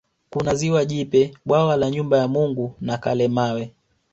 [0.29, 3.73] Kuna ziwa Jipe bwawa la Nyumba ya Mungu na Kalemawe